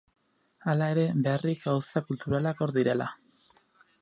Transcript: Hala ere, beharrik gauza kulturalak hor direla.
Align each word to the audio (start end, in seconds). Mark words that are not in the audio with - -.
Hala 0.71 0.87
ere, 0.93 1.03
beharrik 1.27 1.61
gauza 1.67 2.03
kulturalak 2.09 2.65
hor 2.67 2.75
direla. 2.79 3.13